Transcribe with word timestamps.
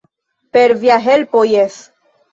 Per 0.57 0.63
via 0.85 0.97
helpo 1.09 1.45
jes! 1.53 1.77